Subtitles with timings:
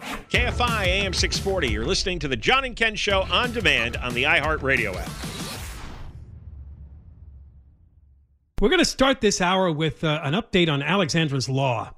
[0.00, 1.68] KFI AM 640.
[1.68, 5.10] You're listening to the John and Ken Show on demand on the iHeartRadio app.
[8.60, 11.92] We're going to start this hour with uh, an update on Alexandra's Law.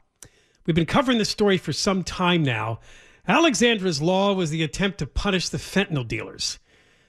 [0.66, 2.80] We've been covering this story for some time now.
[3.28, 6.58] Alexandra's Law was the attempt to punish the fentanyl dealers.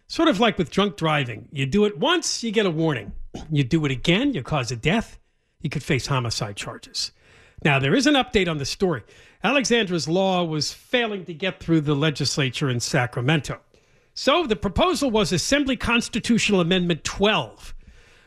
[0.07, 1.49] Sort of like with drunk driving.
[1.51, 3.13] You do it once, you get a warning.
[3.51, 5.19] You do it again, you cause a death,
[5.61, 7.11] you could face homicide charges.
[7.63, 9.03] Now, there is an update on the story.
[9.43, 13.59] Alexandra's law was failing to get through the legislature in Sacramento.
[14.13, 17.75] So the proposal was Assembly Constitutional Amendment 12,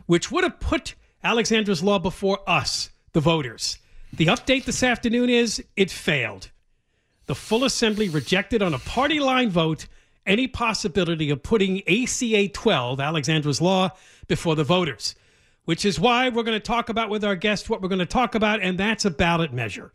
[0.07, 0.95] which would have put
[1.25, 3.79] Alexandra's law before us, the voters.
[4.13, 6.51] The update this afternoon is it failed.
[7.27, 9.87] The full assembly rejected on a party line vote
[10.27, 13.91] any possibility of putting ACA 12, Alexandra's law,
[14.29, 15.15] before the voters,
[15.65, 18.07] which is why we're going to talk about with our guest what we're going to
[18.07, 19.93] talk about, and that's a ballot measure.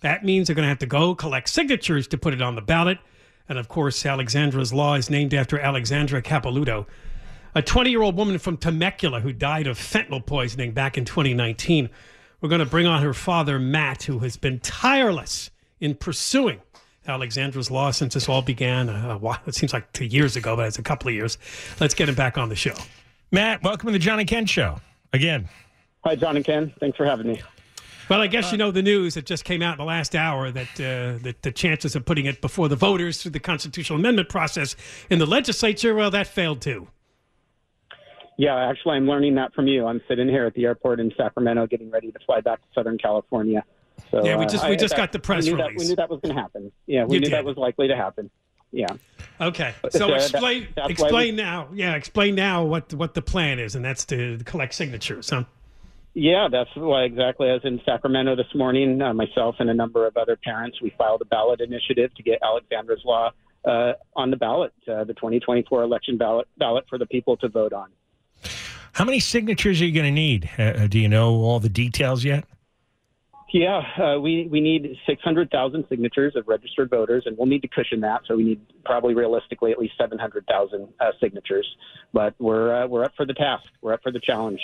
[0.00, 2.62] That means they're going to have to go collect signatures to put it on the
[2.62, 2.98] ballot.
[3.48, 6.86] And of course, Alexandra's Law is named after Alexandra Capelouto,
[7.54, 11.90] a 20 year old woman from Temecula who died of fentanyl poisoning back in 2019.
[12.40, 15.50] We're going to bring on her father, Matt, who has been tireless
[15.80, 16.60] in pursuing
[17.06, 18.88] Alexandra's Law since this all began.
[18.88, 21.36] Uh, it seems like two years ago, but it's a couple of years.
[21.80, 22.74] Let's get him back on the show.
[23.32, 24.80] Matt, welcome to the John and Ken Show
[25.12, 25.48] again.
[26.04, 26.72] Hi, John and Ken.
[26.80, 27.42] Thanks for having me.
[28.10, 30.16] Well, I guess uh, you know the news that just came out in the last
[30.16, 34.00] hour that uh, that the chances of putting it before the voters through the constitutional
[34.00, 34.74] amendment process
[35.08, 36.88] in the legislature, well, that failed too.
[38.36, 39.86] Yeah, actually, I'm learning that from you.
[39.86, 42.98] I'm sitting here at the airport in Sacramento, getting ready to fly back to Southern
[42.98, 43.62] California.
[44.10, 45.66] So, yeah, we just we just got the press we release.
[45.66, 46.72] That, we knew that was going to happen.
[46.86, 47.34] Yeah, we you knew did.
[47.34, 48.28] that was likely to happen.
[48.72, 48.86] Yeah.
[49.40, 49.72] Okay.
[49.90, 51.68] So explain that, explain we, now.
[51.72, 55.44] Yeah, explain now what what the plan is, and that's to collect signatures, huh?
[56.14, 57.48] Yeah, that's why exactly.
[57.48, 61.22] As in Sacramento this morning, uh, myself and a number of other parents, we filed
[61.22, 63.30] a ballot initiative to get Alexandra's Law
[63.64, 67.72] uh, on the ballot, uh, the 2024 election ballot, ballot for the people to vote
[67.72, 67.90] on.
[68.92, 70.50] How many signatures are you going to need?
[70.58, 72.44] Uh, do you know all the details yet?
[73.52, 78.00] Yeah, uh, we we need 600,000 signatures of registered voters, and we'll need to cushion
[78.00, 78.20] that.
[78.26, 81.66] So we need probably realistically at least 700,000 uh, signatures.
[82.12, 83.64] But we're uh, we're up for the task.
[83.80, 84.60] We're up for the challenge.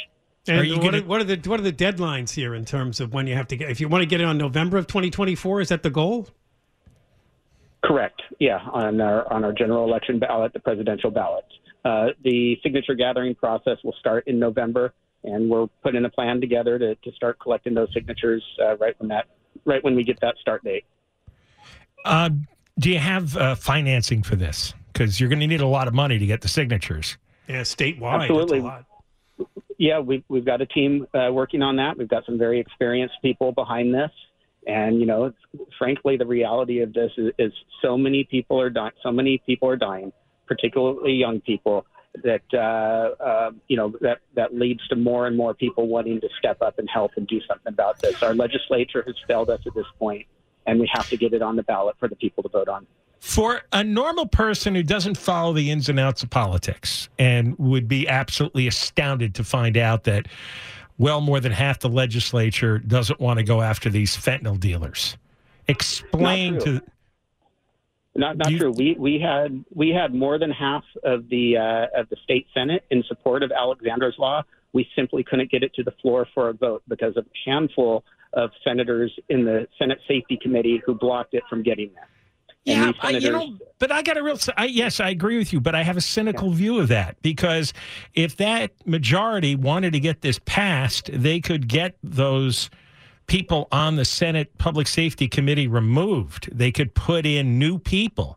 [0.49, 2.65] And Are you what, gonna- are, what are the what are the deadlines here in
[2.65, 3.71] terms of when you have to get?
[3.71, 6.29] If you want to get it on November of 2024, is that the goal?
[7.85, 8.21] Correct.
[8.39, 11.45] Yeah, on our on our general election ballot, the presidential ballot.
[11.85, 14.93] Uh, the signature gathering process will start in November,
[15.25, 19.09] and we're putting a plan together to, to start collecting those signatures uh, right when
[19.09, 19.27] that
[19.65, 20.85] right when we get that start date.
[22.05, 22.31] Uh,
[22.79, 24.75] do you have uh, financing for this?
[24.93, 27.17] Because you're going to need a lot of money to get the signatures.
[27.49, 28.23] Yeah, statewide.
[28.23, 28.61] Absolutely.
[29.79, 31.99] Yeah, we've we've got a team uh, working on that.
[31.99, 34.11] We've got some very experienced people behind this,
[34.67, 35.33] and you know,
[35.79, 37.53] frankly, the reality of this is, is
[37.83, 38.93] so many people are dying.
[39.03, 40.13] So many people are dying,
[40.47, 41.87] particularly young people.
[42.25, 46.29] That uh, uh, you know that that leads to more and more people wanting to
[46.39, 48.23] step up and help and do something about this.
[48.23, 50.27] Our legislature has failed us at this point,
[50.67, 52.87] and we have to get it on the ballot for the people to vote on.
[53.27, 57.89] For a normal person who doesn't follow the ins and outs of politics and would
[57.89, 60.29] be absolutely astounded to find out that
[60.97, 65.17] well more than half the legislature doesn't want to go after these fentanyl dealers.
[65.67, 66.83] Explain Not to.
[68.15, 68.71] Not not true.
[68.71, 72.85] We we had we had more than half of the uh, of the state senate
[72.93, 74.45] in support of Alexandra's law.
[74.73, 78.05] We simply couldn't get it to the floor for a vote because of a handful
[78.35, 82.09] of senators in the Senate Safety Committee who blocked it from getting there.
[82.67, 84.37] Yeah, I, you know, but I got a real.
[84.57, 87.73] I, yes, I agree with you, but I have a cynical view of that because
[88.15, 92.69] if that majority wanted to get this passed, they could get those
[93.29, 96.49] people on the Senate Public Safety Committee removed.
[96.51, 98.37] They could put in new people.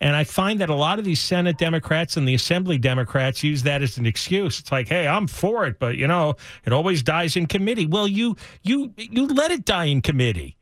[0.00, 3.62] And I find that a lot of these Senate Democrats and the Assembly Democrats use
[3.62, 4.58] that as an excuse.
[4.58, 6.34] It's like, hey, I'm for it, but you know,
[6.64, 7.86] it always dies in committee.
[7.86, 10.56] Well, you you you let it die in committee.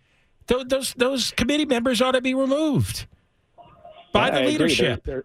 [0.46, 3.06] Tho- Those those committee members ought to be removed
[4.12, 5.04] by Yeah, the I leadership.
[5.04, 5.24] There- there-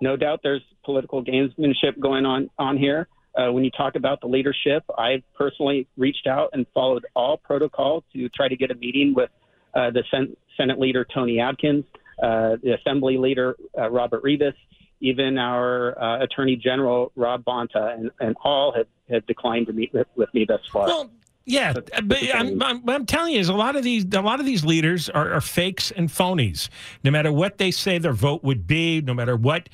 [0.00, 3.08] no doubt there's political gamesmanship going on on here.
[3.36, 8.04] Uh, when you talk about the leadership, I personally reached out and followed all protocol
[8.12, 9.30] to try to get a meeting with
[9.74, 11.84] uh, the Sen- Senate leader Toni Atkins,
[12.22, 14.54] uh, the Assembly leader uh, Robert Rivas,
[15.00, 19.92] even our uh, Attorney General Rob Bonta, and, and all have, have declined to meet
[19.92, 20.86] with, with me thus far.
[20.86, 21.10] Well,
[21.46, 24.40] yeah, but I'm, I'm, what I'm telling you is a lot of these a lot
[24.40, 26.68] of these leaders are, are fakes and phonies.
[27.02, 29.68] No matter what they say their vote would be, no matter what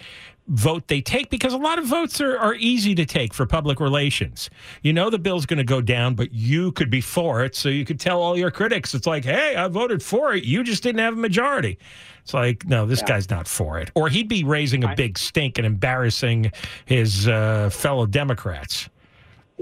[0.49, 3.79] vote they take, because a lot of votes are, are easy to take for public
[3.79, 4.51] relations.
[4.83, 7.69] You know the bill's going to go down, but you could be for it, so
[7.69, 10.43] you could tell all your critics, it's like, hey, I voted for it.
[10.43, 11.79] You just didn't have a majority.
[12.23, 13.07] It's like, no, this Yeah.
[13.07, 16.51] guy's not for it, or he'd be raising a big stink and embarrassing
[16.85, 18.89] his uh, fellow Democrats.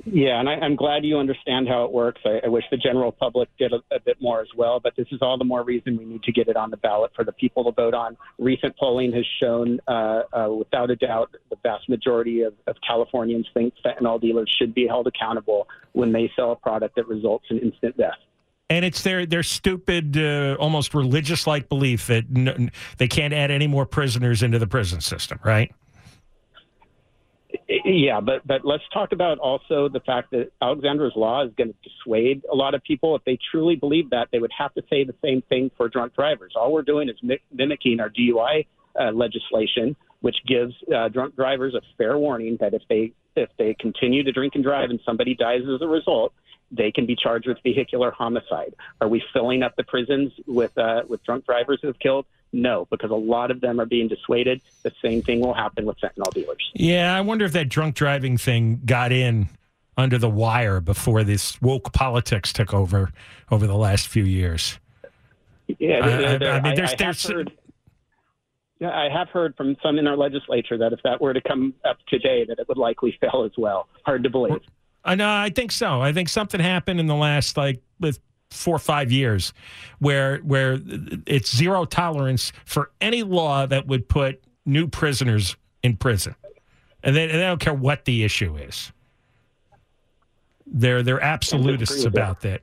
[0.04, 2.20] Yeah, and I, I'm glad you understand how it works.
[2.24, 5.06] I, I wish the general public did a, a bit more as well, but this
[5.10, 7.32] is all the more reason we need to get it on the ballot for the
[7.32, 8.16] people to vote on.
[8.38, 13.46] Recent polling has shown, uh, uh, without a doubt, the vast majority of, of Californians
[13.54, 17.58] think fentanyl dealers should be held accountable when they sell a product that results in
[17.58, 18.18] instant death.
[18.70, 23.50] and it's their their stupid, uh, almost religious like belief that n- they can't add
[23.50, 25.72] any more prisoners into the prison system, right?
[27.68, 31.88] Yeah, but but let's talk about also the fact that Alexandra's law is going to
[31.88, 33.16] dissuade a lot of people.
[33.16, 36.14] If they truly believe that, they would have to say the same thing for drunk
[36.14, 36.52] drivers.
[36.56, 38.66] All we're doing is mi- mimicking our DUI
[39.00, 43.74] uh, legislation, which gives uh, drunk drivers a fair warning that if they if they
[43.78, 46.34] continue to drink and drive and somebody dies as a result,
[46.70, 48.74] they can be charged with vehicular homicide.
[49.00, 52.26] Are we filling up the prisons with uh, with drunk drivers who have killed?
[52.52, 54.60] No, because a lot of them are being dissuaded.
[54.82, 56.70] The same thing will happen with fentanyl dealers.
[56.74, 59.48] Yeah, I wonder if that drunk driving thing got in
[59.96, 63.10] under the wire before this woke politics took over
[63.50, 64.78] over the last few years.
[65.78, 67.52] Yeah, I- there- I- there- I mean, there's- have there's- heard,
[68.80, 71.74] yeah, I have heard from some in our legislature that if that were to come
[71.84, 73.88] up today, that it would likely fail as well.
[74.06, 74.60] Hard to believe.
[75.04, 75.28] I know.
[75.30, 76.00] I think so.
[76.00, 79.52] I think something happened in the last like with four or five years,
[79.98, 80.78] where where
[81.26, 86.34] it's zero tolerance for any law that would put new prisoners in prison,
[87.02, 88.92] and they, and they don't care what the issue is.
[90.66, 92.62] They're they're absolutists with about that.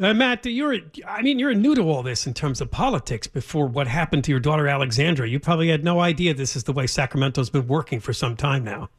[0.00, 3.26] Uh, Matt, you're I mean you're new to all this in terms of politics.
[3.26, 6.72] Before what happened to your daughter Alexandra, you probably had no idea this is the
[6.72, 8.90] way Sacramento's been working for some time now.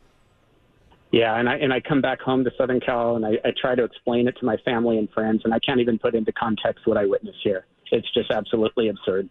[1.11, 3.73] Yeah, and I and I come back home to Southern Cal and I, I try
[3.73, 6.85] to explain it to my family and friends, and I can't even put into context
[6.85, 7.65] what I witnessed here.
[7.91, 9.29] It's just absolutely absurd.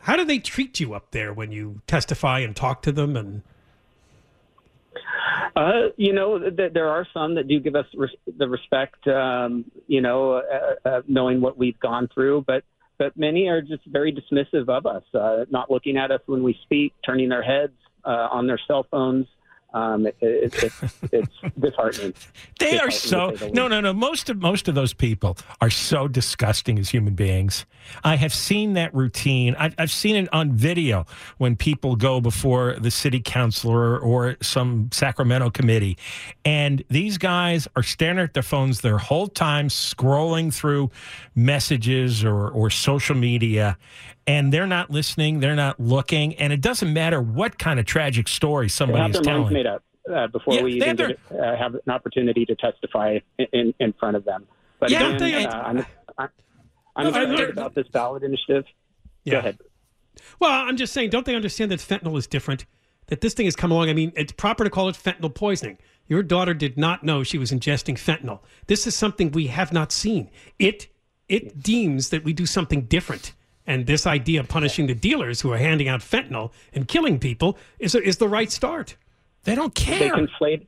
[0.00, 3.16] How do they treat you up there when you testify and talk to them?
[3.16, 3.42] And
[5.56, 9.64] Uh, you know, th- there are some that do give us res- the respect, um,
[9.88, 12.62] you know, uh, uh, knowing what we've gone through, but
[12.98, 16.58] but many are just very dismissive of us, uh, not looking at us when we
[16.64, 19.26] speak, turning their heads uh, on their cell phones,
[19.74, 20.72] Um, it, it, it,
[21.12, 22.14] it's disheartening.
[22.58, 23.92] They are so the no, no, no.
[23.92, 27.66] Most of most of those people are so disgusting as human beings.
[28.02, 29.54] I have seen that routine.
[29.58, 31.04] I've, I've seen it on video
[31.36, 35.98] when people go before the city councilor or some Sacramento committee,
[36.46, 40.90] and these guys are staring at their phones their whole time, scrolling through
[41.34, 43.76] messages or or social media.
[44.28, 45.40] And they're not listening.
[45.40, 46.34] They're not looking.
[46.36, 49.48] And it doesn't matter what kind of tragic story They somebody have is their minds
[49.48, 49.54] telling.
[49.54, 49.82] made up
[50.14, 53.46] uh, before Yeah, we even have their- get, uh, have an opportunity to testify in,
[53.52, 54.46] in, in front of them.
[54.78, 55.78] But Yeah, again, they- uh, I'm,
[56.18, 56.28] I'm,
[56.94, 58.64] I'm No, excited about this ballot initiative.
[59.24, 59.32] Yeah.
[59.32, 59.58] Go ahead.
[60.40, 62.66] Well, I'm just saying, don't they understand that fentanyl is different?
[63.06, 63.88] That this thing has come along.
[63.88, 65.78] I mean, it's proper to call it fentanyl poisoning.
[66.06, 68.40] Your daughter did not know she was ingesting fentanyl.
[68.66, 70.28] This is something we have not seen.
[70.58, 70.88] It
[71.28, 73.32] it deems that we do something different.
[73.68, 77.58] And this idea of punishing the dealers who are handing out fentanyl and killing people
[77.78, 78.96] is is the right start.
[79.44, 79.98] They don't care.
[79.98, 80.66] They conflate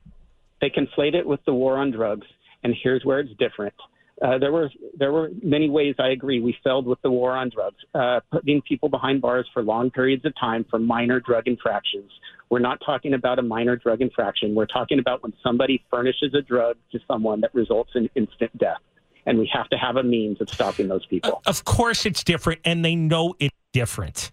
[0.60, 2.26] they conflate it with the war on drugs,
[2.62, 3.74] and here's where it's different.
[4.20, 7.48] Uh, there were there were many ways I agree we failed with the war on
[7.48, 12.12] drugs, uh, putting people behind bars for long periods of time for minor drug infractions.
[12.50, 14.54] We're not talking about a minor drug infraction.
[14.54, 18.82] We're talking about when somebody furnishes a drug to someone that results in instant death,
[19.26, 21.42] and we have to have a means of stopping those people.
[21.46, 24.30] Of course, it's different, and they know it's different.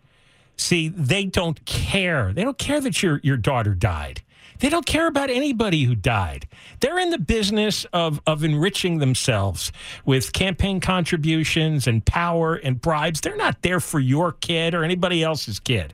[0.57, 2.33] See, they don't care.
[2.33, 4.21] They don't care that your your daughter died.
[4.59, 6.47] They don't care about anybody who died.
[6.79, 9.71] They're in the business of of enriching themselves
[10.05, 13.21] with campaign contributions and power and bribes.
[13.21, 15.93] They're not there for your kid or anybody else's kid.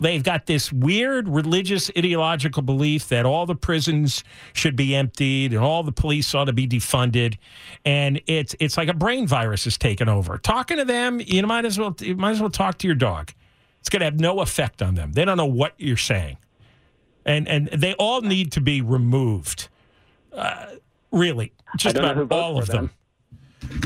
[0.00, 5.62] They've got this weird religious ideological belief that all the prisons should be emptied and
[5.62, 7.36] all the police ought to be defunded,
[7.84, 10.38] and it's it's like a brain virus is taken over.
[10.38, 13.32] Talking to them, you might as well you might as well talk to your dog.
[13.80, 15.12] It's going to have no effect on them.
[15.12, 16.38] They don't know what you're saying,
[17.24, 19.68] and and they all need to be removed.
[20.32, 20.66] Uh,
[21.10, 22.90] really, just about all of them.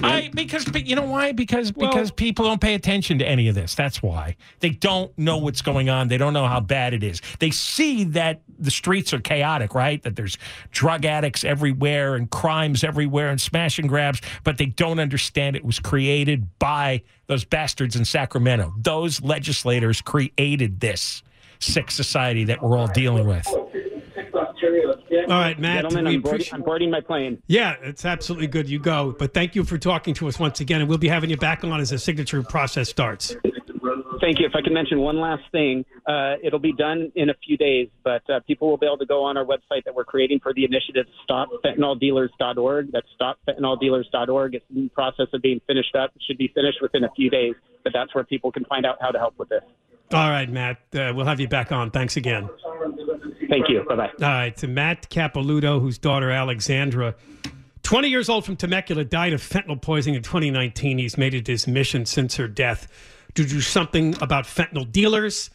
[0.02, 1.32] I because but you know why?
[1.32, 3.74] Because Well- because people don't pay attention to any of this.
[3.74, 6.08] That's why they don't know what's going on.
[6.08, 7.20] They don't know how bad it is.
[7.38, 10.02] They see that the streets are chaotic, right?
[10.02, 10.36] That there's
[10.70, 15.64] drug addicts everywhere and crimes everywhere and smash and grabs, but they don't understand it
[15.64, 18.74] was created by those bastards in Sacramento.
[18.78, 21.22] Those legislators created this
[21.60, 23.46] sick society that we're all dealing with.
[25.30, 25.82] All right, Matt.
[25.82, 27.42] Gentlemen, we I'm boarding, appreciate- I'm boarding my plane.
[27.46, 28.68] Yeah, it's absolutely good.
[28.68, 29.14] You go.
[29.18, 31.64] But thank you for talking to us once again, and we'll be having you back
[31.64, 33.36] on as the signature process starts.
[34.20, 34.46] Thank you.
[34.46, 37.88] If I can mention one last thing, uh, it'll be done in a few days,
[38.02, 40.52] but uh, people will be able to go on our website that we're creating for
[40.52, 42.90] the initiative, stopfentanyldealers.org.
[42.92, 44.54] That's stopfentanyldealers.org.
[44.54, 46.10] It's in the process of being finished up.
[46.16, 48.96] It should be finished within a few days, but that's where people can find out
[49.00, 49.62] how to help with this.
[50.12, 50.78] All right, Matt.
[50.94, 51.90] Uh, we'll have you back on.
[51.90, 52.48] Thanks again.
[53.48, 53.84] Thank you.
[53.88, 54.10] Bye bye.
[54.22, 57.14] All right, to Matt Capelouto, whose daughter Alexandra,
[57.82, 60.98] 20 years old from Temecula, died of fentanyl poisoning in 2019.
[60.98, 62.88] He's made it his mission since her death
[63.34, 65.50] to do something about fentanyl dealers.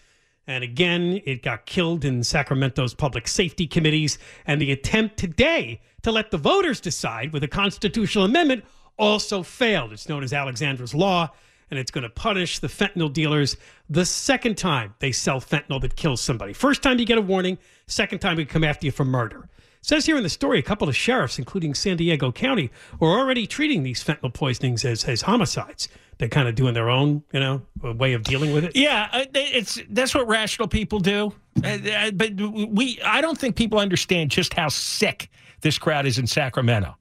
[0.45, 4.17] And again, it got killed in Sacramento's public safety committees.
[4.45, 8.65] And the attempt today to let the voters decide with a constitutional amendment
[8.97, 9.93] also failed.
[9.93, 11.29] It's known as Alexandra's Law,
[11.69, 13.57] and it's going to punish the fentanyl dealers
[13.89, 16.53] the second time they sell fentanyl that kills somebody.
[16.53, 19.49] First time you get a warning, second time we come after you for murder.
[19.83, 23.19] It says here in the story, a couple of sheriffs, including San Diego County, are
[23.19, 25.89] already treating these fentanyl poisonings as, as homicides.
[26.17, 28.75] They're kind of doing their own, you know, way of dealing with it.
[28.75, 31.33] Yeah, uh, it's that's what rational people do.
[31.63, 35.29] Uh, uh, but we, I don't think people understand just how sick
[35.61, 36.95] this crowd is in Sacramento.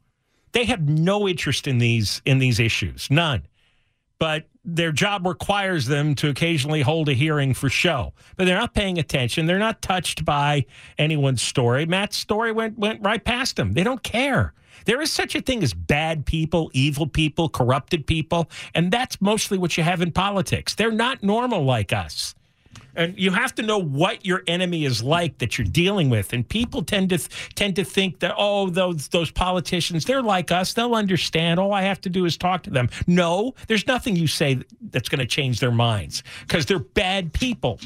[0.53, 3.47] They have no interest in these in these issues, none.
[4.19, 8.13] But their job requires them to occasionally hold a hearing for show.
[8.37, 9.47] But they're not paying attention.
[9.47, 10.67] They're not touched by
[10.99, 11.87] anyone's story.
[11.87, 13.73] Matt's story went went right past them.
[13.73, 14.55] They don't care.
[14.85, 19.59] There is such a thing as bad people, evil people, corrupted people, and that's mostly
[19.59, 20.75] what you have in politics.
[20.75, 22.35] They're not normal like us.
[22.95, 26.33] And you have to know what your enemy is like that you're dealing with.
[26.33, 27.19] And people tend to
[27.55, 31.59] tend to think that oh those those politicians they're like us they'll understand.
[31.59, 32.89] All I have to do is talk to them.
[33.07, 37.81] No, there's nothing you say that's going to change their minds because they're bad people.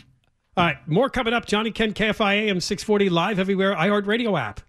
[0.56, 1.44] All right, more coming up.
[1.44, 4.60] Johnny Ken, KFI AM 640, live everywhere, iHeartRadio app.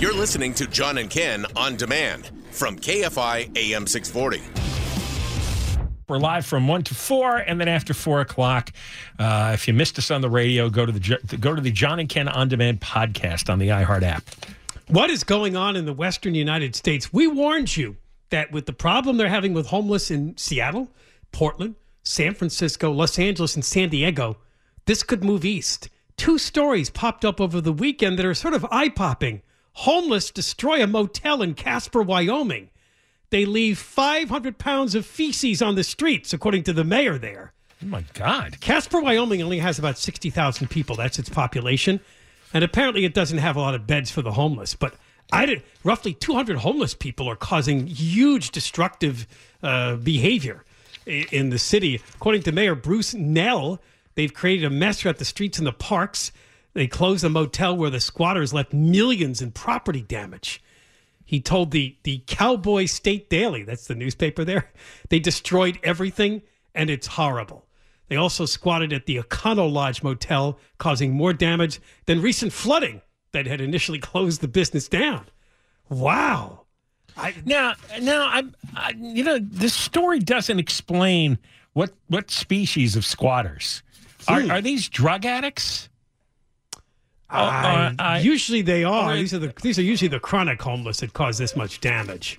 [0.00, 4.63] You're listening to John and Ken on demand from KFI AM 640.
[6.06, 8.72] We're live from one to four, and then after four o'clock,
[9.18, 11.98] uh, if you missed us on the radio, go to the go to the John
[11.98, 14.22] and Ken on demand podcast on the iHeart app.
[14.88, 17.10] What is going on in the Western United States?
[17.10, 17.96] We warned you
[18.28, 20.90] that with the problem they're having with homeless in Seattle,
[21.32, 24.36] Portland, San Francisco, Los Angeles, and San Diego,
[24.84, 25.88] this could move east.
[26.16, 29.42] two stories popped up over the weekend that are sort of eye popping.
[29.72, 32.70] Homeless destroy a motel in Casper, Wyoming.
[33.34, 37.52] They leave 500 pounds of feces on the streets, according to the mayor there.
[37.82, 38.60] Oh my God.
[38.60, 40.94] Casper, Wyoming only has about 60,000 people.
[40.94, 41.98] That's its population.
[42.52, 44.76] And apparently it doesn't have a lot of beds for the homeless.
[44.76, 44.94] But
[45.32, 49.26] I did, roughly 200 homeless people are causing huge destructive
[49.64, 50.62] uh, behavior
[51.04, 52.00] i- in the city.
[52.14, 53.82] According to Mayor Bruce Knell,
[54.14, 56.30] they've created a mess throughout the streets and the parks.
[56.74, 60.62] They closed a motel where the squatters left millions in property damage.
[61.34, 64.70] He told the the Cowboy State Daily, that's the newspaper there,
[65.08, 66.42] they destroyed everything
[66.76, 67.66] and it's horrible.
[68.06, 73.46] They also squatted at the Econo Lodge Motel, causing more damage than recent flooding that
[73.46, 75.26] had initially closed the business down.
[75.88, 76.66] Wow.
[77.16, 81.36] I, now, now, I'm, I, you know, this story doesn't explain
[81.72, 83.82] what what species of squatters
[84.28, 84.52] are.
[84.52, 85.88] Are these drug addicts?
[87.30, 89.12] Uh, uh, I- usually they are.
[89.12, 92.38] or- these are the these are usually the chronic homeless that cause this much damage.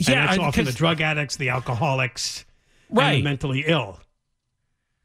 [0.00, 2.44] And Yeah, that's I- often the drug addicts, the alcoholics,
[2.88, 3.16] and Right.
[3.16, 4.00] the mentally ill.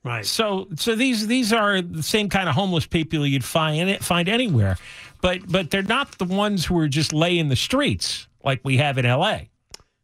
[0.03, 0.25] Right.
[0.25, 4.77] So, so these these are the same kind of homeless people you'd find find anywhere,
[5.21, 8.97] but but they're not the ones who are just laying the streets like we have
[8.97, 9.49] in L.A.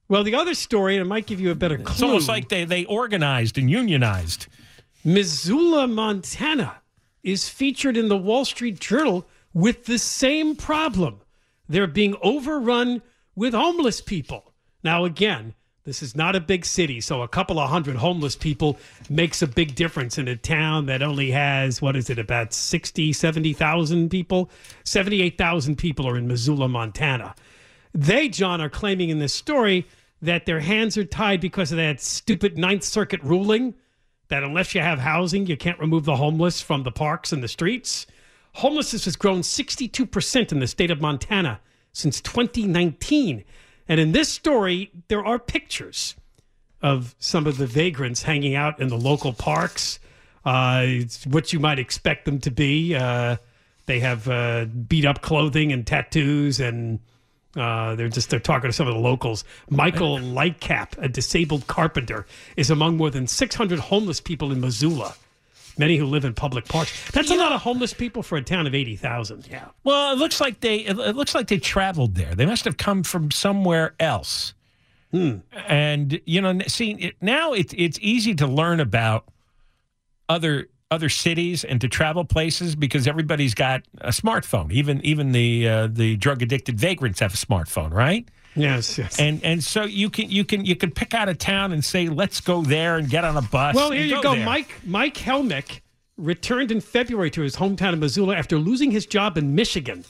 [0.09, 1.93] Well, the other story, and it might give you a better clue.
[1.93, 4.47] It's almost like they they organized and unionized.
[5.05, 6.75] Missoula, Montana
[7.23, 11.21] is featured in the Wall Street Journal with the same problem.
[11.69, 13.01] They're being overrun
[13.35, 14.53] with homeless people.
[14.83, 15.53] Now, again,
[15.85, 18.77] this is not a big city, so a couple of hundred homeless people
[19.09, 23.11] makes a big difference in a town that only has, what is it, about 60,
[23.11, 24.49] 70,000 people?
[24.85, 27.35] 78,000 people are in Missoula, Montana.
[27.93, 29.85] They, John, are claiming in this story
[30.21, 33.73] that their hands are tied because of that stupid Ninth Circuit ruling
[34.29, 37.47] that unless you have housing, you can't remove the homeless from the parks and the
[37.47, 38.07] streets.
[38.53, 41.59] Homelessness has grown 62% in the state of Montana
[41.91, 43.43] since 2019.
[43.87, 46.15] And in this story, there are pictures
[46.81, 49.99] of some of the vagrants hanging out in the local parks.
[50.45, 52.95] Uh, it's what you might expect them to be.
[52.95, 53.37] Uh,
[53.85, 56.99] they have uh, beat up clothing and tattoos, and
[57.55, 59.43] uh, they're just they're talking to some of the locals.
[59.69, 62.25] Michael Lightcap, a disabled carpenter,
[62.57, 65.15] is among more than 600 homeless people in Missoula.
[65.77, 67.11] Many who live in public parks.
[67.11, 69.47] That's a lot of homeless people for a town of 80,000.
[69.49, 69.69] Yeah.
[69.83, 72.35] Well, it looks like they it, looks like they traveled there.
[72.35, 74.53] They must have come from somewhere else.
[75.67, 79.25] And you know, see it, now it's it's easy to learn about
[80.29, 84.71] other other cities and to travel places because everybody's got a smartphone.
[84.71, 88.27] Even even the uh, the drug addicted vagrants have a smartphone, right?
[88.55, 89.19] Yes, yes.
[89.19, 92.07] And and so you can you can you can pick out a town and say
[92.07, 93.75] let's go there and get on a bus.
[93.75, 94.35] Well, here you go.
[94.35, 94.45] there.
[94.45, 95.81] Mike Mike Helmick
[96.17, 100.05] returned in February to his hometown of Missoula after losing his job in Michigan.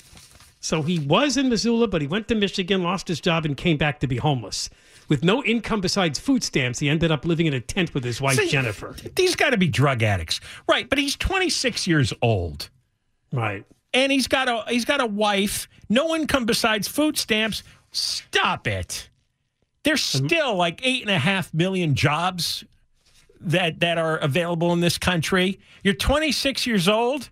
[0.60, 3.78] So he was in Missoula, but he went to Michigan, lost his job, and came
[3.78, 4.69] back to be homeless.
[5.09, 8.21] With no income besides food stamps, he ended up living in a tent with his
[8.21, 8.95] wife, See, Jennifer.
[9.15, 10.89] These got to be drug addicts, right?
[10.89, 12.69] But he's 26 years old,
[13.31, 13.65] right?
[13.93, 17.63] And he's got a he's got a wife, no income besides food stamps.
[17.91, 19.09] Stop it!
[19.83, 22.63] There's um, still like eight and a half million jobs
[23.41, 25.59] that that are available in this country.
[25.83, 27.29] You're 26 years old,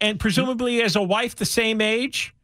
[0.00, 0.22] and mm-hmm.
[0.22, 2.34] presumably has a wife the same age.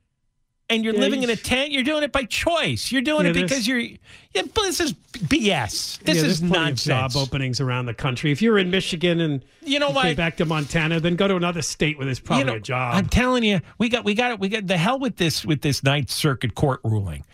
[0.70, 1.72] And you're Yeah, living in a tent.
[1.72, 2.90] You're doing it by choice.
[2.90, 3.80] You're doing Yeah, it because you're.
[3.80, 5.98] Yeah, but this is BS.
[6.00, 6.84] This Yeah, is nonsense.
[6.84, 8.32] job openings around the country.
[8.32, 10.16] If you're in Michigan and You know what?
[10.16, 12.94] back to Montana, then go to another state where there's probably You know, a job.
[12.94, 14.40] I'm telling you, we got we got it.
[14.40, 17.24] We got the hell with this with this Ninth Circuit court ruling.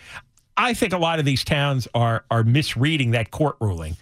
[0.56, 3.96] I think a lot of these towns are are misreading that court ruling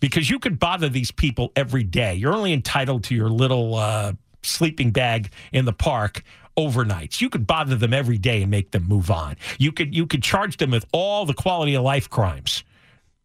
[0.00, 2.14] because you could bother these people every day.
[2.14, 4.12] You're only entitled to your little uh,
[4.42, 6.22] sleeping bag in the park
[6.58, 7.20] overnights.
[7.20, 9.36] You could bother them every day and make them move on.
[9.58, 12.64] You could you could charge them with all the quality of life crimes.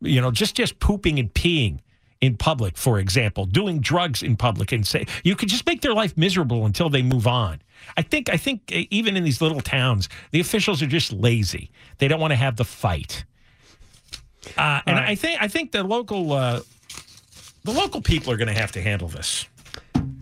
[0.02, 1.80] You know, just just pooping and peeing
[2.22, 5.94] in public, for example, doing drugs in public, and say you could just make their
[5.94, 7.62] life miserable until they move on.
[7.98, 11.72] I think I think even in these little towns, the officials are just lazy.
[11.98, 13.26] They don't want to have the fight.
[14.58, 15.10] Uh, and right.
[15.10, 16.62] I think I think the local uh,
[17.64, 19.48] the local people are going to have to handle this.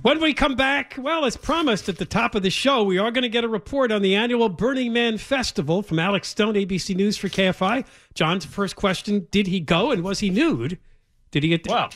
[0.02, 3.12] When we come back, well, as promised at the top of the show, we are
[3.12, 6.96] going to get a report on the annual Burning Man Festival from Alex Stone, ABC
[6.96, 7.86] News for KFI.
[8.14, 10.80] John's first question Did he go and was he nude?
[11.32, 11.68] Did he get.
[11.68, 11.90] Well,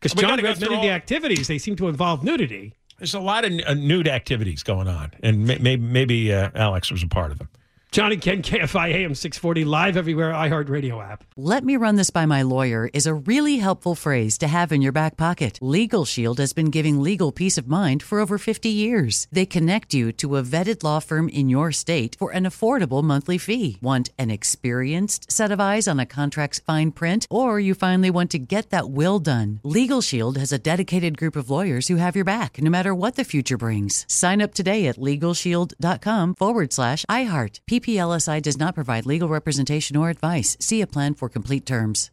[0.00, 2.74] because John read many of the activities, they seem to involve nudity.
[2.98, 6.90] There's a lot of uh, nude activities going on, and may, maybe maybe uh, Alex
[6.90, 7.48] was a part of them.
[7.94, 11.22] John and Ken, KFI AM 640, live everywhere, iHeartRadio app.
[11.36, 14.82] Let me run this by my lawyer is a really helpful phrase to have in
[14.82, 15.60] your back pocket.
[15.62, 19.28] Legal Shield has been giving legal peace of mind for over 50 years.
[19.30, 23.38] They connect you to a vetted law firm in your state for an affordable monthly
[23.38, 23.78] fee.
[23.80, 28.32] Want an experienced set of eyes on a contract's fine print, or you finally want
[28.32, 29.60] to get that will done?
[29.62, 33.14] Legal Shield has a dedicated group of lawyers who have your back no matter what
[33.14, 34.04] the future brings.
[34.08, 37.60] Sign up today at LegalShield.com forward slash iHeart.
[37.84, 40.56] PPLSI does not provide legal representation or advice.
[40.58, 42.10] See a plan for complete terms.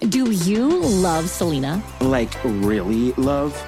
[0.00, 1.82] Do you love Selena?
[2.00, 3.58] Like, really love?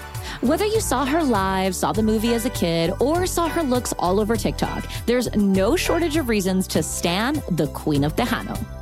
[0.40, 3.92] Whether you saw her live, saw the movie as a kid, or saw her looks
[3.98, 8.81] all over TikTok, there's no shortage of reasons to stan the Queen of Tejano.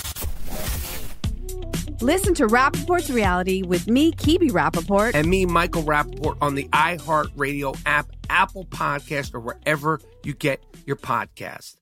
[2.01, 5.11] Listen to Rapaport's reality with me, Kibi Rapaport.
[5.13, 10.95] And me, Michael Rapaport, on the iHeartRadio app, Apple Podcast, or wherever you get your
[10.95, 11.75] podcast.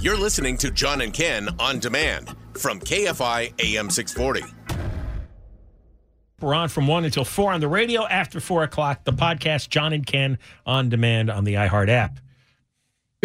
[0.00, 4.42] You're listening to John and Ken on demand from KFI AM 640.
[6.40, 8.06] We're on from 1 until 4 on the radio.
[8.06, 12.18] After 4 o'clock, the podcast, John and Ken on demand on the iHeart app.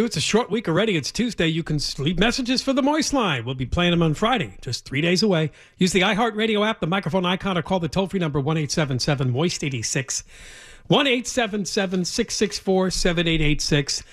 [0.05, 0.95] It's a short week already.
[0.95, 1.47] It's Tuesday.
[1.47, 3.43] You can leave messages for the Moist Line.
[3.43, 5.51] We'll be playing them on Friday, just three days away.
[5.77, 9.31] Use the iHeartRadio app, the microphone icon, or call the toll free number 1 877
[9.31, 10.23] Moist 86.
[10.87, 14.03] 1 877 664 7886.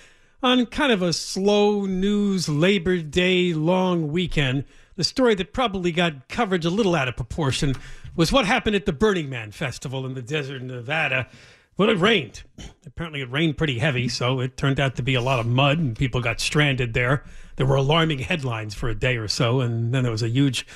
[0.42, 4.64] On kind of a slow news Labor Day long weekend,
[4.96, 7.74] the story that probably got coverage a little out of proportion
[8.16, 11.28] was what happened at the Burning Man Festival in the desert of Nevada
[11.76, 12.42] well, it rained.
[12.86, 15.78] Apparently, it rained pretty heavy, so it turned out to be a lot of mud,
[15.78, 17.24] and people got stranded there.
[17.56, 20.66] There were alarming headlines for a day or so, and then there was a huge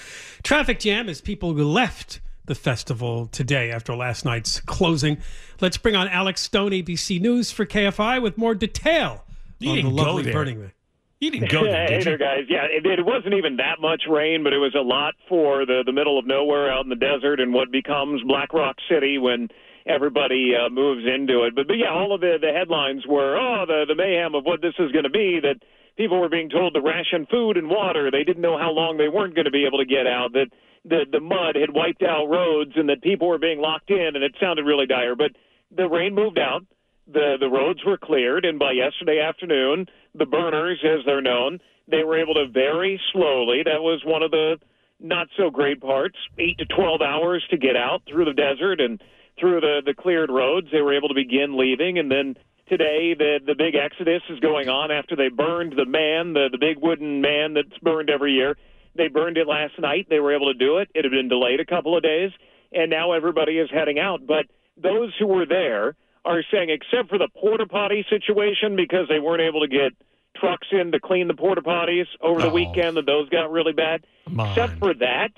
[0.43, 5.19] traffic jam as people left the festival today after last night's closing.
[5.61, 9.25] Let's bring on Alex Stone, ABC News for KFI, with more detail
[9.61, 10.33] you on didn't the lovely go there.
[10.33, 10.73] Burning Man.
[11.21, 12.45] You didn't go there, hey did there, guys.
[12.49, 15.83] Yeah, it, it wasn't even that much rain, but it was a lot for the
[15.85, 19.49] the middle of nowhere out in the desert and what becomes Black Rock City when
[19.87, 21.55] everybody uh, moves into it.
[21.55, 24.61] But, but yeah, all of the the headlines were oh the the mayhem of what
[24.61, 25.61] this is going to be that
[25.97, 28.11] people were being told to ration food and water.
[28.11, 30.33] They didn't know how long they weren't going to be able to get out.
[30.33, 30.51] That
[30.85, 34.25] the the mud had wiped out roads and that people were being locked in, and
[34.25, 35.15] it sounded really dire.
[35.15, 35.33] But
[35.75, 36.63] the rain moved out.
[37.07, 42.05] The the roads were cleared, and by yesterday afternoon, the burners, as they're known, they
[42.05, 43.63] were able to very slowly.
[43.65, 44.59] That was one of the
[45.01, 46.17] not so great parts.
[46.39, 49.03] Eight to twelve hours to get out through the desert and
[49.41, 50.69] through the the cleared roads.
[50.71, 52.37] They were able to begin leaving, and then
[52.69, 56.59] today the the big exodus is going on after they burned the man, the the
[56.59, 58.57] big wooden man that's burned every year.
[58.97, 60.07] They burned it last night.
[60.11, 60.89] They were able to do it.
[60.95, 62.31] It had been delayed a couple of days,
[62.73, 64.27] and now everybody is heading out.
[64.27, 69.21] But those who were there are saying, except for the porta potty situation, because they
[69.21, 69.93] weren't able to get
[70.37, 72.53] trucks in to clean the porta potties over the Oh.
[72.55, 74.05] weekend, that those got really bad.
[74.27, 75.31] Except for that,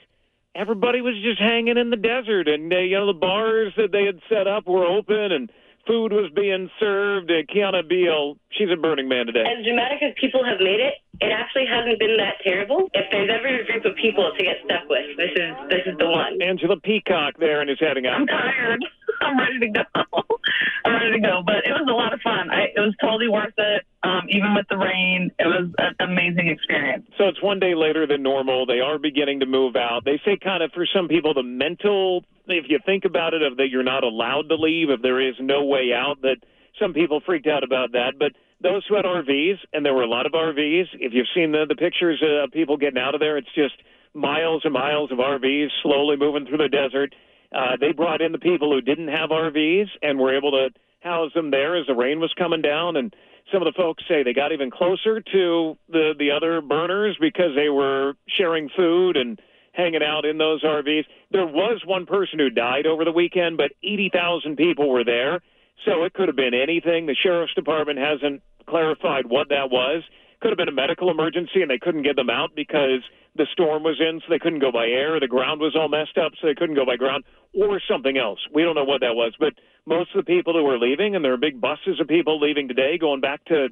[0.55, 4.05] everybody was just hanging in the desert, and uh, you know the bars that they
[4.05, 5.51] had set up were open, and
[5.87, 7.31] food was being served.
[7.31, 9.45] Uh, Kiana Beale, she's a Burning Man today.
[9.45, 12.91] As dramatic as people have made it, it actually hasn't been that terrible.
[12.95, 15.97] If there's ever a group of people to get stuck with, this is this is
[15.99, 16.41] the one.
[16.43, 18.21] Angela Peacock there and is heading out.
[18.21, 18.85] I'm tired.
[19.21, 19.85] I'm ready to go.
[20.85, 21.43] I'm ready to go.
[21.45, 22.51] But it was a lot of fun.
[22.51, 23.87] I, it was totally worth it.
[24.03, 27.07] Um, even with the rain, it was an amazing experience.
[27.19, 28.67] So it's one day later than normal.
[28.67, 30.05] They are beginning to move out.
[30.05, 33.57] They say kind of for some people the mental, if you think about it, of
[33.59, 36.39] that you're not allowed to leave, if there is no way out, that
[36.83, 38.15] some people freaked out about that.
[38.19, 41.53] But those who had RVs, and there were a lot of RVs, if you've seen
[41.53, 43.75] the, the pictures of people getting out of there, it's just
[44.15, 47.15] miles and miles of RVs slowly moving through the desert.
[47.55, 50.69] Uh, they brought in the people who didn't have RVs and were able to
[51.01, 52.97] house them there as the rain was coming down.
[52.97, 53.15] And
[53.53, 57.55] some of the folks say they got even closer to the the other burners because
[57.57, 59.41] they were sharing food and
[59.73, 61.05] hanging out in those RVs.
[61.31, 65.41] There was one person who died over the weekend, but 80,000 people were there.
[65.85, 67.07] So it could have been anything.
[67.07, 70.03] The sheriff's department hasn't clarified what that was.
[70.41, 73.03] Could have been a medical emergency and they couldn't get them out because
[73.35, 75.19] the storm was in, so they couldn't go by air.
[75.19, 78.41] The ground was all messed up, so they couldn't go by ground, or something else.
[78.53, 79.35] We don't know what that was.
[79.39, 79.55] But
[79.87, 82.69] most of the people who were leaving, and there are big buses of people leaving
[82.69, 83.69] today, going back to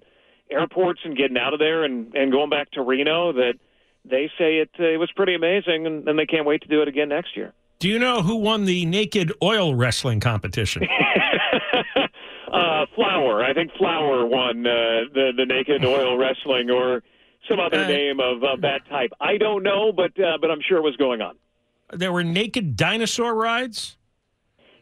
[0.51, 3.55] airports and getting out of there and, and going back to Reno, that
[4.05, 6.81] they say it, uh, it was pretty amazing, and, and they can't wait to do
[6.83, 7.53] it again next year.
[7.81, 10.83] Do you know who won the naked oil wrestling competition?
[12.53, 13.45] uh, Flower.
[13.45, 17.03] I think Flower won uh, the the naked oil wrestling or
[17.49, 19.13] some other name of, of that type.
[19.21, 21.37] I don't know, but uh, but I'm sure it was going on.
[21.93, 23.97] there were naked dinosaur rides.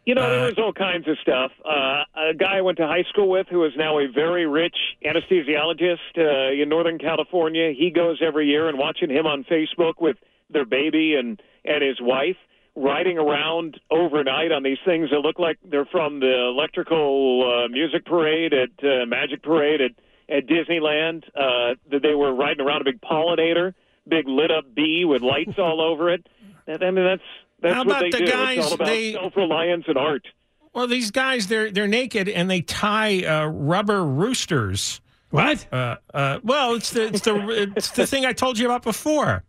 [0.05, 1.53] You know, there was all kinds of stuff.
[1.63, 4.77] Uh, a guy I went to high school with who is now a very rich
[5.05, 7.75] anesthesiologist uh, in Northern California.
[7.79, 10.17] He goes every year, and watching him on Facebook with
[10.49, 12.37] their baby and and his wife
[12.79, 18.05] riding around overnight on these things that look like they're from the electrical uh, music
[18.05, 19.91] parade at uh, Magic Parade at
[20.31, 21.25] at Disneyland.
[21.35, 23.75] Uh, that they were riding around a big pollinator,
[24.07, 26.27] big lit up bee with lights all over it.
[26.67, 27.23] I mean, that's
[27.61, 28.27] that's How what about they the do.
[28.33, 30.27] guys, it's all about they- self reliance and art.
[30.75, 35.01] Well, these guys they're they're naked and they tie uh, rubber roosters.
[35.31, 35.67] What?
[35.73, 39.45] Uh, uh, well, it's the it's the it's the thing I told you about before.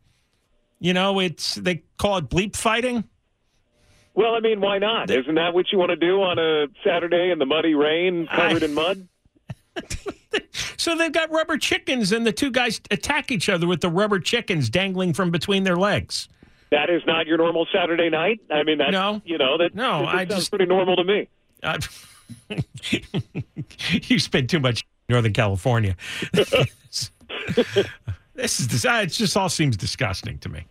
[0.79, 3.03] You know, it's they call it bleep fighting.
[4.15, 5.09] Well, I mean, why not?
[5.11, 8.63] Isn't that what you want to do on a Saturday in the muddy rain, covered
[8.63, 9.07] in mud?
[10.77, 14.19] So they've got rubber chickens, and the two guys attack each other with the rubber
[14.19, 16.29] chickens dangling from between their legs.
[16.71, 18.39] That is not your normal Saturday night.
[18.51, 19.21] I mean, that's No.
[19.25, 21.27] you know that No, that I sounds just- pretty normal to me.
[21.63, 21.79] Uh,
[24.03, 25.95] you spend too much in Northern California.
[26.33, 27.11] this
[28.59, 30.65] is dis- uh, it just all seems disgusting to me.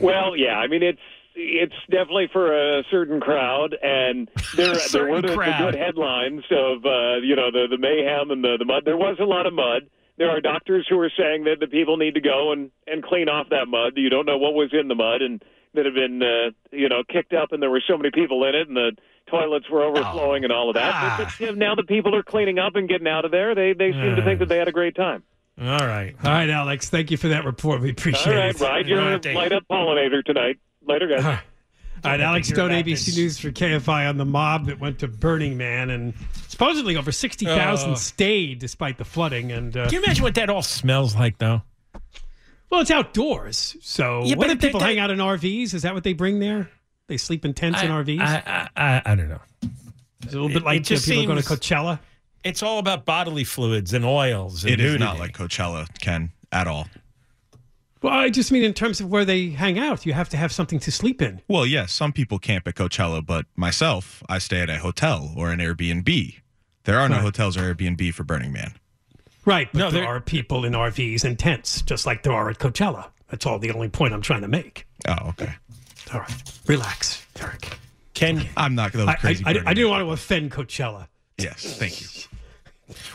[0.00, 1.00] Well, yeah, I mean it's
[1.38, 6.84] it's definitely for a certain crowd, and there there were the, the good headlines of
[6.84, 8.82] uh, you know the the mayhem and the the mud.
[8.84, 9.88] There was a lot of mud.
[10.18, 13.28] There are doctors who are saying that the people need to go and and clean
[13.28, 13.92] off that mud.
[13.96, 15.42] You don't know what was in the mud and
[15.74, 18.54] that have been uh, you know kicked up, and there were so many people in
[18.54, 18.92] it, and the
[19.30, 20.92] toilets were overflowing and all of that.
[20.94, 21.34] Ah.
[21.38, 23.54] But, now the people are cleaning up and getting out of there.
[23.54, 25.22] They they seem to think that they had a great time.
[25.60, 26.14] All right.
[26.22, 26.88] All right, Alex.
[26.88, 27.80] Thank you for that report.
[27.80, 28.38] We appreciate it.
[28.38, 28.60] All right, it.
[28.60, 30.58] ride your light up pollinator tonight.
[30.88, 31.24] Later, guys.
[31.24, 33.16] All right, Alex hear Stone, ABC this.
[33.16, 36.14] News for KFI on the mob that went to Burning Man, and
[36.46, 37.94] supposedly over sixty thousand Oh.
[37.96, 39.50] stayed despite the flooding.
[39.52, 41.62] And uh, Can you imagine what that all smells like, though?
[42.70, 43.76] well, it's outdoors.
[43.80, 45.74] So Yeah, what but do people they- hang out in RVs?
[45.74, 46.70] Is that what they bring there?
[47.08, 48.20] They sleep in tents in RVs.
[48.20, 49.40] I, I, I, I don't know.
[50.22, 51.98] It's a little bit like it just uh, people going to seems- Coachella.
[52.44, 54.62] It's all about bodily fluids and oils.
[54.64, 56.86] And It is not like Coachella, Ken, at all.
[58.02, 60.06] Well, I just mean in terms of where they hang out.
[60.06, 61.40] You have to have something to sleep in.
[61.48, 65.50] Well, yes, some people camp at Coachella, but myself, I stay at a hotel or
[65.50, 66.36] an Airbnb.
[66.84, 67.22] There are no Right.
[67.24, 68.74] hotels or Airbnb for Burning Man.
[69.44, 72.58] Right, but No, there they're- people in RVs and tents, just like there are at
[72.58, 73.06] Coachella.
[73.30, 74.86] That's all the only point I'm trying to make.
[75.06, 75.54] Oh, okay.
[76.14, 77.78] All right, relax, Eric.
[78.14, 79.44] Can I'm not those I, I, crazy.
[79.44, 81.08] I, Burning I didn't want to offend Coachella.
[81.36, 82.06] Yes, thank you.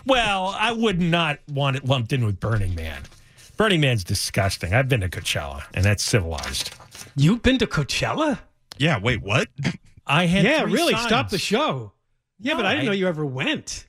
[0.05, 3.01] Well, I would not want it lumped in with Burning Man.
[3.63, 4.73] Burning Man's disgusting.
[4.73, 6.76] I've been to Coachella, and that's civilized.
[7.15, 8.39] You've been to Coachella?
[8.78, 9.47] Yeah, wait, what?
[10.06, 10.91] I had yeah, three really.
[10.91, 11.06] sons.
[11.06, 11.93] Stop the show.
[12.41, 13.88] Yeah, but I didn't I- know you ever went.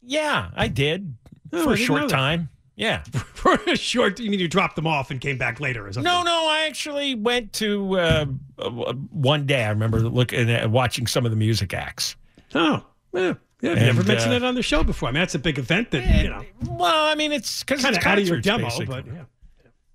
[0.00, 1.14] Yeah, I did
[1.52, 2.48] Oh, for I a short time.
[2.74, 3.04] Yeah.
[3.34, 6.10] For a short, you mean you dropped them off and came back later or something?
[6.10, 8.26] No, no, I actually went to uh,
[8.58, 8.70] uh,
[9.10, 9.62] one day.
[9.64, 12.16] I remember looking at watching some of the music acts.
[12.56, 13.34] Oh, yeah.
[13.62, 15.08] Yeah, I've And, never mentioned uh, it on the show before.
[15.08, 17.96] I mean, that's a big event that, you know, Well, I mean, it's because kind
[17.96, 18.86] of out of your demo, basically.
[19.02, 19.22] but yeah.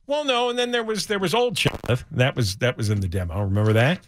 [0.08, 2.04] Well, no, and then there was there was Oldchella.
[2.12, 3.42] That was that was in the demo.
[3.44, 4.00] Remember that?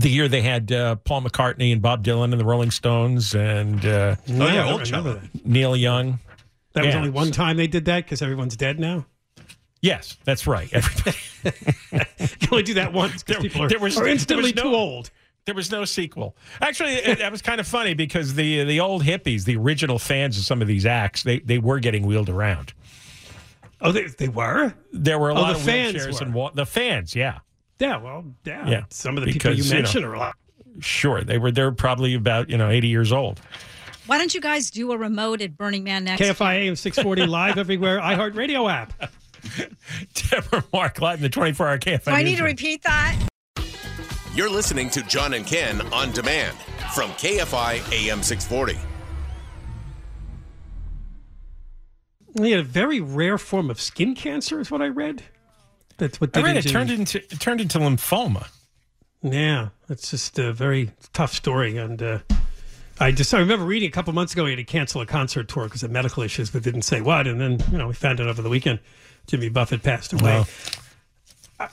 [0.00, 3.84] The year they had uh, Paul McCartney and Bob Dylan and the Rolling Stones and
[3.84, 4.54] uh, No, I
[4.90, 5.46] don't.
[5.46, 6.18] Neil Young.
[6.72, 9.04] That was only one time they did that because everyone's dead now.
[9.82, 10.68] Yes, that's right.
[10.72, 11.16] Everybody
[11.92, 14.62] You can only do that once because people are, there was- are instantly was no-
[14.62, 15.10] too old.
[15.44, 16.36] There was no sequel.
[16.60, 20.38] Actually, it, that was kind of funny because the the old hippies, the original fans
[20.38, 22.72] of some of these acts, they they were getting wheeled around.
[23.80, 24.72] Oh, they, they were.
[24.92, 26.26] There were a Oh, lot the of fans wheelchairs were.
[26.26, 27.16] and wa- the fans.
[27.16, 27.40] Yeah,
[27.80, 28.68] Yeah, well, yeah.
[28.68, 28.84] yeah.
[28.90, 30.36] Some of the people Because, you know, mentioned are a lot.
[30.78, 31.50] Sure, they were.
[31.50, 33.40] They're probably about you know eighty years old.
[34.06, 36.22] Why don't you guys do a remote at Burning Man next?
[36.22, 38.92] KFI AM 640 live everywhere, iHeartRadio app.
[40.14, 42.04] Deborah Mark live in the twenty four hour KFI.
[42.04, 43.16] Do I need to repeat that?
[44.34, 46.56] You're listening to John and Ken on demand
[46.94, 48.78] from KFI AM 640.
[52.42, 55.22] He had a very rare form of skin cancer, is what I read.
[55.98, 58.48] That's what I did read it turned into it turned into lymphoma.
[59.20, 62.18] Yeah, that's just a very tough story, and uh,
[62.98, 65.48] I just I remember reading a couple months ago he had to cancel a concert
[65.48, 67.26] tour because of medical issues, but didn't say what.
[67.26, 68.78] And then you know we found out over the weekend
[69.26, 70.38] Jimmy Buffett passed away.
[70.38, 70.46] Wow.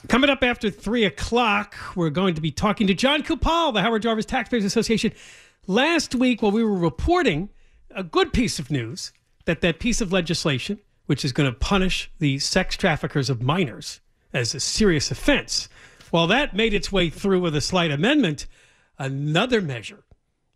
[0.08, 4.02] Coming up after three o'clock, we're going to be talking to John Coupal, the Howard
[4.02, 5.12] Jarvis Taxpayers Association.
[5.66, 7.50] Last week, while we were reporting
[7.90, 9.12] a good piece of news
[9.46, 14.00] that that piece of legislation, which is going to punish the sex traffickers of minors
[14.32, 15.68] as a serious offense,
[16.10, 18.46] while that made its way through with a slight amendment,
[18.98, 20.04] another measure,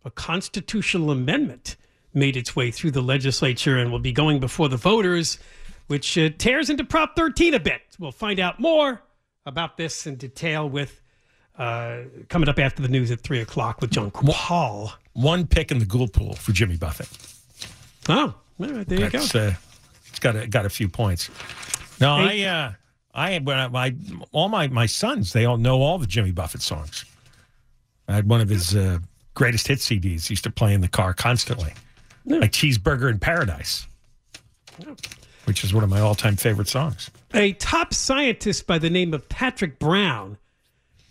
[0.03, 1.75] a constitutional amendment,
[2.13, 5.39] made its way through the legislature and will be going before the voters,
[5.87, 7.81] which uh, tears into Prop 13 a bit.
[7.99, 9.01] We'll find out more
[9.45, 11.01] about this in detail with
[11.57, 14.91] uh, coming up after the news at three o'clock with John Coupal.
[15.13, 17.07] One pick in the ghoul pool for Jimmy Buffett.
[18.09, 19.19] Oh, right, there you go.
[19.19, 19.53] That's, uh,
[20.09, 21.29] it's got a, got a few points.
[22.01, 22.71] No, I uh,
[23.13, 23.95] I when I, my
[24.31, 27.05] all my my sons they all know all the Jimmy Buffett songs.
[28.07, 28.99] I had one of his uh,
[29.33, 30.29] greatest hit CDs.
[30.29, 31.73] Used to play in the car constantly,
[32.25, 33.87] like Cheeseburger in Paradise,
[35.45, 37.09] which is one of my all time favorite songs.
[37.33, 40.37] A top scientist by the name of Patrick Brown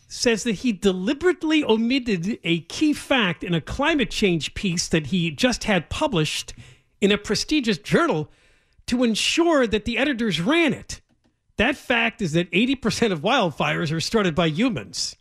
[0.08, 5.30] says that he deliberately omitted a key fact in a climate change piece that he
[5.30, 6.54] just had published
[7.00, 8.30] in a prestigious journal
[8.86, 11.00] to ensure that the editors ran it.
[11.56, 15.16] That fact is that 80% of wildfires are started by humans.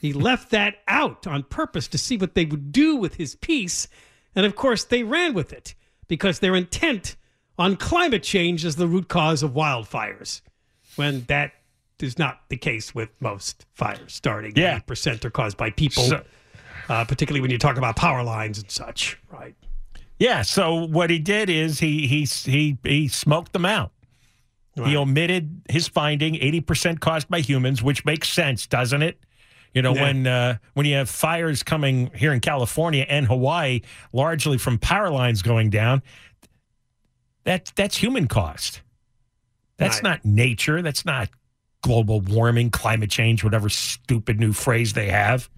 [0.00, 3.88] He left that out on purpose to see what they would do with his piece.
[4.34, 5.74] And of course, they ran with it
[6.08, 7.16] because they're intent
[7.58, 10.40] on climate change as the root cause of wildfires,
[10.96, 11.52] when that
[12.00, 14.52] is not the case with most fires starting.
[14.56, 14.80] Yeah.
[14.80, 16.24] 80% are caused by people, So-
[16.88, 19.54] uh, particularly when you talk about power lines and such, right?
[20.18, 20.42] Yeah.
[20.42, 23.92] So what he did is he he he he smoked them out.
[24.74, 29.18] He omitted his finding, eighty percent caused by humans, which makes sense, doesn't it?
[29.74, 30.02] You know, Yeah.
[30.02, 33.80] when uh, when you have fires coming here in California and Hawaii,
[34.12, 36.02] largely from power lines going down,
[37.44, 38.80] that that's human cost.
[39.76, 40.02] That's Right.
[40.04, 40.82] not nature.
[40.82, 41.28] That's not
[41.82, 45.48] global warming, climate change, whatever stupid new phrase they have.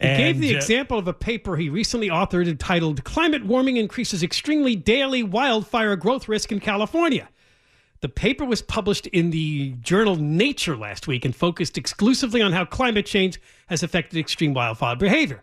[0.00, 4.22] He gave the uh, example of a paper he recently authored entitled Climate Warming Increases
[4.22, 7.28] Extremely Daily Wildfire Growth Risk in California.
[8.00, 12.66] The paper was published in the journal Nature last week and focused exclusively on how
[12.66, 15.42] climate change has affected extreme wildfire behavior.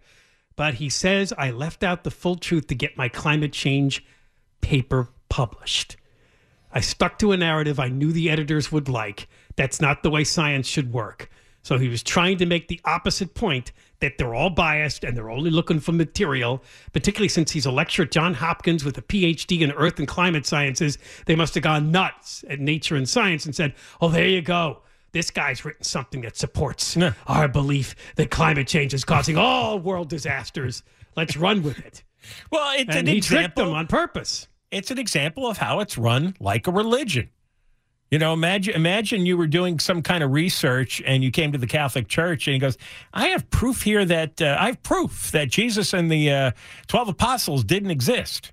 [0.55, 4.05] But he says, I left out the full truth to get my climate change
[4.61, 5.97] paper published.
[6.71, 9.27] I stuck to a narrative I knew the editors would like.
[9.55, 11.27] That's not the way science should work.
[11.63, 15.31] So he was trying to make the opposite point that they're all biased and they're
[15.31, 19.61] only looking for material, particularly since he's a lecturer at John Hopkins with a PhD
[19.61, 20.99] in earth and climate sciences.
[21.25, 24.83] They must have gone nuts at Nature and Science and said, oh, there you go.
[25.13, 30.09] This guy's written something that supports our belief that climate change is causing all world
[30.09, 30.83] disasters.
[31.17, 32.03] Let's run with it.
[32.51, 34.47] Well, it's and an he tricked them on purpose.
[34.73, 37.29] It's an example of how it's run like a religion.
[38.11, 41.57] You know, imagine imagine you were doing some kind of research and you came to
[41.57, 42.77] the Catholic Church and he goes,
[43.13, 46.51] "I have proof here that uh, I have proof that Jesus and the uh,
[46.87, 48.51] twelve apostles didn't exist."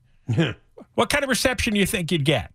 [0.95, 2.53] what kind of reception do you think you'd get?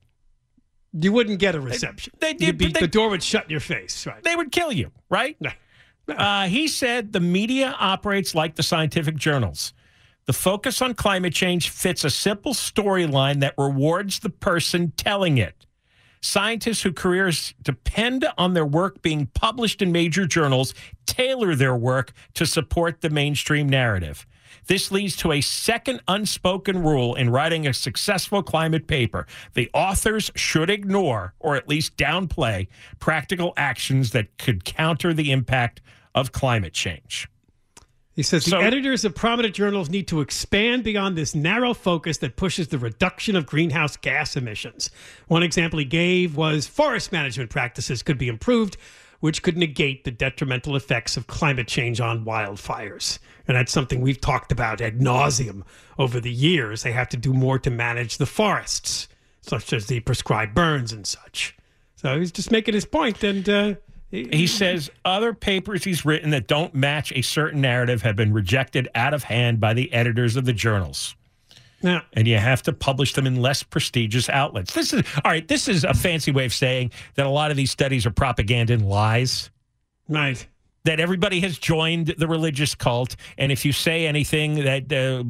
[0.93, 2.13] You wouldn't get a reception.
[2.19, 4.23] They, they, You'd be, they- the door would shut in your face, right?
[4.23, 5.37] they would kill you, right?
[6.07, 9.73] Uh, he said the media operates like the scientific journals.
[10.25, 15.67] The focus on climate change fits a simple storyline that rewards the person telling it.
[16.19, 20.73] Scientists whose careers depend on their work being published in major journals
[21.05, 24.25] tailor their work to support the mainstream narrative.
[24.65, 29.27] This leads to a second unspoken rule in writing a successful climate paper.
[29.53, 32.67] The authors should ignore, or at least downplay,
[32.97, 35.81] practical actions that could counter the impact
[36.15, 37.27] of climate change.
[38.15, 42.17] He says So- the editors of prominent journals need to expand beyond this narrow focus
[42.19, 44.89] that pushes the reduction of greenhouse gas emissions.
[45.27, 48.77] One example he gave was forest management practices could be improved,
[49.19, 53.19] which could negate the detrimental effects of climate change on wildfires.
[53.47, 55.63] And that's something we've talked about ad nauseum
[55.99, 56.83] over the years.
[56.83, 59.09] They have to do more to manage the forests,
[59.41, 61.55] such as the prescribed burns and such.
[61.95, 63.73] So he's just making his point, and uh,
[64.11, 68.87] He says other papers he's written that don't match a certain narrative have been rejected
[68.95, 71.15] out of hand by the editors of the journals.
[71.81, 72.01] Yeah.
[72.13, 74.73] And you have to publish them in less prestigious outlets.
[74.73, 75.47] This is all right.
[75.47, 78.73] This is a fancy way of saying that a lot of these studies are propaganda
[78.73, 79.51] and lies.
[80.07, 80.47] Right.
[80.85, 85.23] That everybody has joined the religious cult, and if you say anything, that uh,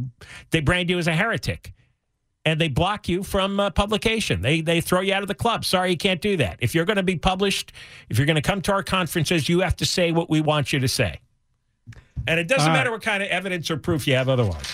[0.52, 1.74] they brand you as a heretic,
[2.46, 4.42] and they block you from uh, publication.
[4.42, 5.66] They they throw you out of the club.
[5.66, 6.58] Sorry, you can't do that.
[6.62, 7.72] If you're going to be published,
[8.10, 10.72] if you're going to come to our conferences, you have to say what we want
[10.72, 11.20] you to say.
[12.28, 12.74] And it doesn't All right.
[12.80, 14.66] matter what kind of evidence or proof you have otherwise.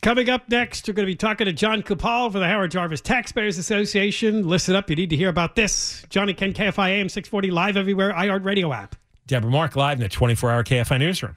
[0.00, 3.00] Coming up next, we're going to be talking to John Coupal for the Howard Jarvis
[3.00, 4.46] Taxpayers Association.
[4.46, 6.04] Listen up, you need to hear about this.
[6.08, 8.94] Johnny Ken KFI AM 640 live everywhere, iHeartRadio app.
[9.26, 11.36] Deborah Mark live in the 24 hour KFI newsroom.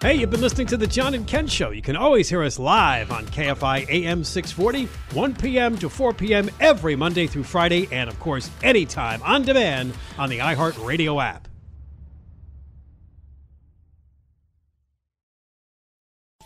[0.00, 1.70] Hey, you've been listening to the John and Ken Show.
[1.70, 5.76] You can always hear us live on KFI AM 640, 1 p.m.
[5.78, 6.50] to 4 p.m.
[6.60, 11.48] every Monday through Friday, and of course, anytime on demand on the iHeartRadio app.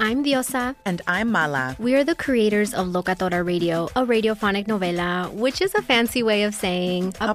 [0.03, 0.77] I'm Diosa.
[0.87, 1.77] And I'm Mala.
[1.79, 6.45] We are the creators of Locatora Radio, a radiophonic novela, which is a fancy way
[6.45, 7.35] of saying a,